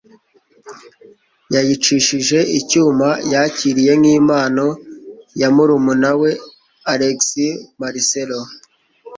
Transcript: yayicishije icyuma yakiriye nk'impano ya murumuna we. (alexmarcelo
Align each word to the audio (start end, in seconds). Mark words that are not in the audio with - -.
yayicishije 1.53 2.39
icyuma 2.59 3.09
yakiriye 3.33 3.93
nk'impano 3.99 4.67
ya 5.41 5.49
murumuna 5.55 6.11
we. 6.21 6.31
(alexmarcelo 6.93 8.39